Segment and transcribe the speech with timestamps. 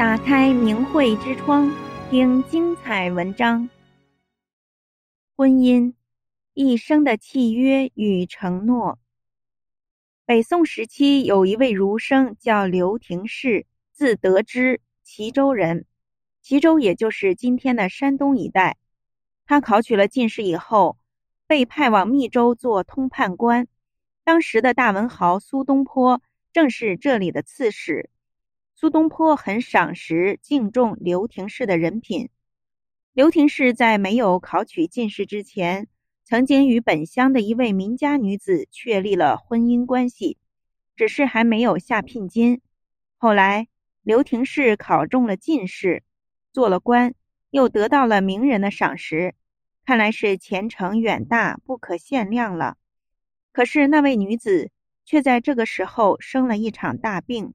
[0.00, 1.70] 打开明慧之窗，
[2.08, 3.68] 听精彩文章。
[5.36, 5.92] 婚姻，
[6.54, 8.98] 一生的契约与承诺。
[10.24, 15.84] 北宋时期，有一位儒生叫刘廷适，字德之，齐州人。
[16.40, 18.78] 齐州也就是今天的山东一带。
[19.44, 20.96] 他考取了进士以后，
[21.46, 23.68] 被派往密州做通判官。
[24.24, 26.22] 当时的大文豪苏东坡
[26.54, 28.08] 正是这里的刺史。
[28.80, 32.30] 苏东坡很赏识、敬重刘廷适的人品。
[33.12, 35.86] 刘廷适在没有考取进士之前，
[36.24, 40.38] 曾经与本乡的一位名家女子确立了婚姻关系，
[40.96, 42.62] 只是还没有下聘金。
[43.18, 43.68] 后来，
[44.00, 46.02] 刘廷适考中了进士，
[46.50, 47.14] 做了官，
[47.50, 49.34] 又得到了名人的赏识，
[49.84, 52.78] 看来是前程远大、不可限量了。
[53.52, 54.70] 可是那位女子
[55.04, 57.52] 却在这个时候生了一场大病。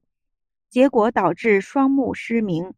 [0.76, 2.74] 结果导致双目失明。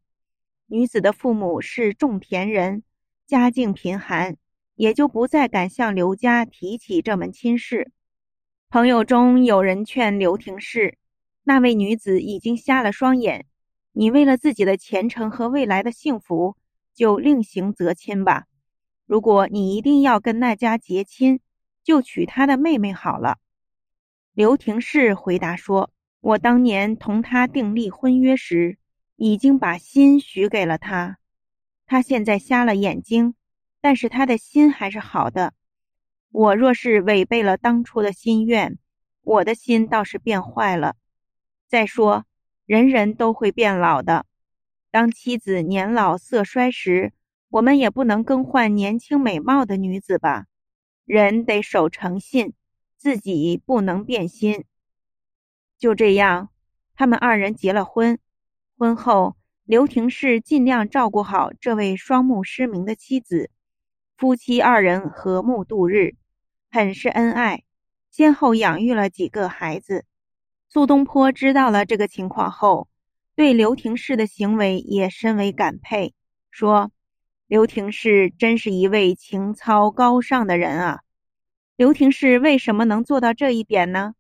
[0.67, 2.85] 女子的父母是种田人，
[3.27, 4.37] 家境贫寒，
[4.77, 7.91] 也就不再敢向刘家提起这门亲事。
[8.69, 10.97] 朋友中有人劝刘廷适
[11.43, 13.47] ：“那位女子已经瞎了双眼，
[13.91, 16.57] 你为了自己的前程和未来的幸福，
[16.95, 18.45] 就另行择亲吧。
[19.07, 21.41] 如果你一定要跟那家结亲，
[21.83, 23.39] 就娶她的妹妹好了。”
[24.35, 25.91] 刘廷适回答说。
[26.21, 28.79] 我当年同他订立婚约时，
[29.17, 31.19] 已经把心许给了他。
[31.87, 33.35] 他现在瞎了眼睛，
[33.81, 35.55] 但是他的心还是好的。
[36.31, 38.79] 我若是违背了当初的心愿，
[39.23, 40.97] 我的心倒是变坏了。
[41.69, 42.27] 再说，
[42.67, 44.27] 人人都会变老的。
[44.91, 47.13] 当妻子年老色衰时，
[47.49, 50.47] 我们也不能更换年轻美貌的女子吧？
[51.05, 52.53] 人得守诚信，
[52.97, 54.65] 自己不能变心。
[55.79, 56.51] 就这样，
[56.95, 58.19] 他们二人结了婚。
[58.77, 63.51] 婚后，刘廷氏尽量照顾好这位双目失明的妻子，
[64.17, 66.17] 夫妻二人和睦度日，
[66.71, 67.63] 很是恩爱，
[68.11, 70.05] 先后养育了几个孩子。
[70.69, 72.89] 苏东坡知道了这个情况后，
[73.37, 76.13] 对刘廷氏的行为也深为感佩，
[76.51, 76.91] 说
[77.47, 81.03] ：“刘廷氏真是一位情操高尚的人啊！”
[81.77, 84.15] 刘廷氏为什么能做到这一点呢？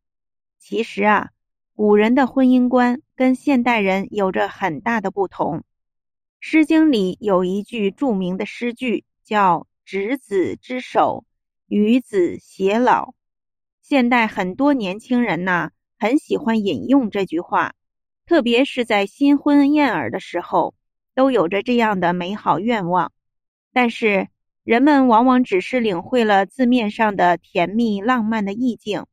[0.59, 1.31] 其实啊。
[1.79, 5.59] 古人的婚姻观跟现代人有着很大的不同。
[6.41, 11.25] 《诗经》里有一句著名的诗句，叫“执子之手，
[11.69, 13.15] 与子偕老”。
[13.81, 17.75] 现代很多年轻人呐，很喜欢引用这句话，
[18.27, 20.75] 特别是在新婚燕尔的时候，
[21.15, 23.13] 都有着这样的美好愿望。
[23.73, 24.27] 但是，
[24.65, 29.07] 人们往往只是领会了字面上的甜蜜浪漫的意境。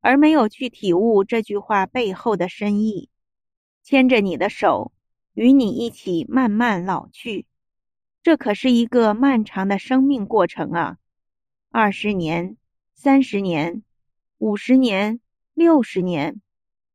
[0.00, 3.10] 而没有去体悟这句话背后的深意，
[3.82, 4.92] 牵着你的手，
[5.34, 7.46] 与你一起慢慢老去，
[8.22, 10.96] 这可是一个漫长的生命过程啊！
[11.70, 12.56] 二十年、
[12.94, 13.82] 三十年、
[14.38, 15.20] 五十年、
[15.54, 16.40] 六十年，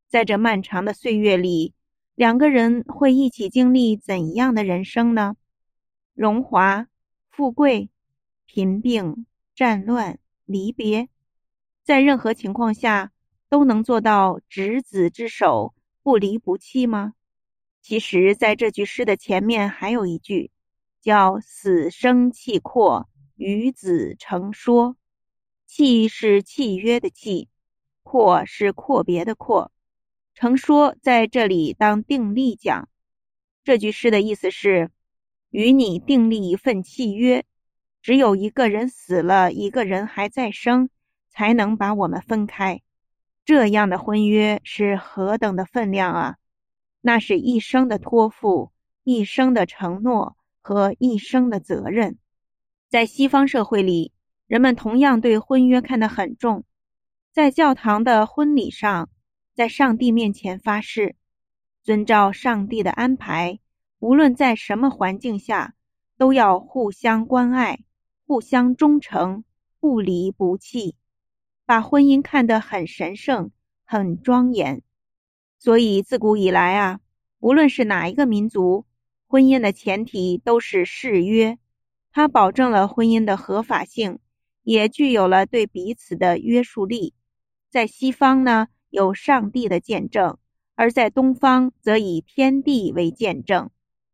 [0.08, 1.74] 在这漫长的岁月里，
[2.16, 5.36] 两个人会一起经历怎样的人生呢？
[6.14, 6.88] 荣华、
[7.30, 7.90] 富贵、
[8.46, 11.10] 贫病、战乱、离别。
[11.86, 13.12] 在任何情况下
[13.48, 17.14] 都能做到执子之手，不离不弃吗？
[17.84, 20.50] 其实，在这句诗的前面还有一句，
[21.00, 24.98] 叫“死生契阔，与子成说”。
[25.68, 27.50] 契是契约的契，
[28.02, 29.72] 阔是阔别的阔，
[30.34, 32.90] 成说在这里当定立讲。
[33.64, 34.90] 这句诗的意思是，
[35.52, 37.46] 与你订立一份契约，
[38.02, 40.90] 只有一个人死了，一个人还在生。
[41.36, 42.82] 才能把我们分开，
[43.44, 46.38] 这样的婚约是何等的分量啊！
[47.02, 48.72] 那是一生的托付，
[49.04, 52.18] 一生的承诺和一生的责任。
[52.90, 54.14] 在西方社会里，
[54.48, 56.64] 人们同样对婚约看得很重，
[57.34, 59.10] 在教堂的婚礼上，
[59.54, 61.18] 在上帝面前发誓，
[61.84, 63.60] 遵照上帝的安排，
[64.00, 65.74] 无论在什么环境下，
[66.18, 67.80] 都要互相关爱，
[68.26, 69.44] 互相忠诚，
[69.82, 70.96] 不离不弃。
[71.68, 73.50] 把婚姻看得很神圣、
[73.86, 74.84] 很庄严，
[75.58, 77.00] 所以自古以来啊，
[77.40, 78.86] 无论是哪一个民族，
[79.26, 81.58] 婚姻的前提都是誓约，
[82.12, 84.20] 它保证了婚姻的合法性，
[84.62, 87.16] 也具有了对彼此的约束力。
[87.72, 90.38] 在西方呢，有上帝的见证；
[90.76, 93.72] 而在东方，则以天地为见证。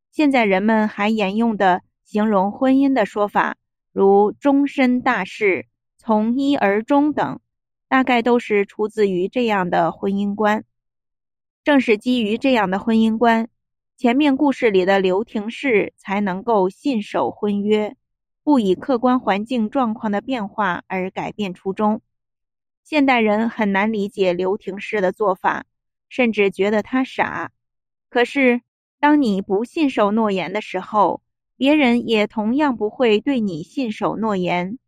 [0.10, 3.58] 现在人们还沿用的形容婚姻的说法，
[3.92, 5.68] 如终身大事。
[6.04, 7.41] 从一而终等，
[7.92, 10.64] 大概都是出自于这样的婚姻观。
[11.62, 13.50] 正是基于这样的婚姻观，
[13.98, 17.98] 前面故事里的刘廷式才能够信守婚约，
[18.46, 22.02] 不以客观环境状况的变化而改变初衷。
[22.86, 25.66] 现代人很难理解刘廷氏的做法，
[26.08, 27.52] 甚至觉得他傻。
[28.10, 28.62] 可是，
[29.02, 31.22] 当你不信守诺言的时候，
[31.58, 34.80] 别人也同样不会对你信守诺言。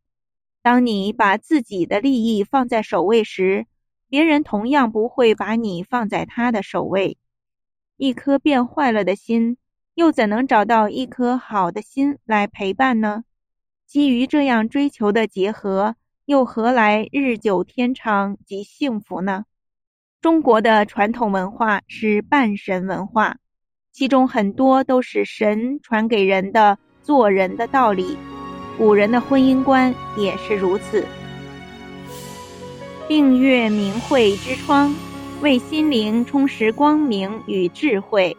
[0.63, 3.68] 当你把自己的利益放在首位时，
[4.07, 7.18] 别人同样不会把你放在他的首位。
[7.98, 9.57] 一颗变坏了的心，
[9.94, 13.25] 又怎能找到一颗好的心来陪伴呢？
[13.86, 19.44] 基于这样追求的结合，又何来日久天长及幸福呢？
[20.21, 23.36] 中国的传统文化是半神文化，
[23.92, 28.18] 其中很多都是神传给人的做人的道理。
[28.77, 31.05] 古人的婚姻观也是如此。
[33.07, 34.95] 订阅明慧之窗，
[35.41, 38.35] 为心灵充实光明与智慧。